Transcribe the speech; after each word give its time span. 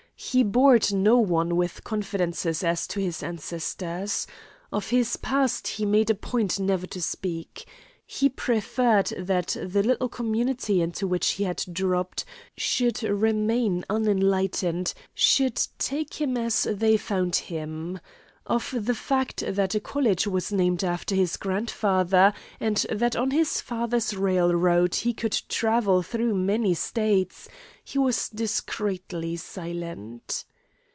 He 0.23 0.43
bored 0.43 0.93
no 0.93 1.17
one 1.17 1.55
with 1.55 1.83
confidences 1.83 2.63
as 2.63 2.85
to 2.89 2.99
his 2.99 3.23
ancestors. 3.23 4.27
Of 4.71 4.91
his 4.91 5.17
past 5.17 5.67
he 5.67 5.83
made 5.85 6.11
a 6.11 6.15
point 6.15 6.59
never 6.59 6.85
to 6.87 7.01
speak. 7.01 7.65
He 8.05 8.29
preferred 8.29 9.07
that 9.17 9.57
the 9.59 9.81
little 9.81 10.09
community 10.09 10.79
into 10.79 11.07
which 11.07 11.31
he 11.31 11.45
had 11.45 11.63
dropped 11.71 12.23
should 12.55 13.01
remain 13.01 13.83
unenlightened, 13.89 14.93
should 15.15 15.59
take 15.79 16.21
him 16.21 16.37
as 16.37 16.67
they 16.69 16.97
found 16.97 17.37
him. 17.37 17.99
Of 18.47 18.73
the 18.79 18.95
fact 18.95 19.43
that 19.47 19.75
a 19.75 19.79
college 19.79 20.25
was 20.25 20.51
named 20.51 20.83
after 20.83 21.13
his 21.13 21.37
grandfather 21.37 22.33
and 22.59 22.75
that 22.89 23.15
on 23.15 23.29
his 23.31 23.61
father's 23.61 24.15
railroad 24.17 24.95
he 24.95 25.13
could 25.13 25.39
travel 25.47 26.01
through 26.01 26.33
many 26.35 26.73
States, 26.73 27.47
he 27.85 27.99
was 27.99 28.29
discreetly 28.29 29.35
silent. 29.37 30.43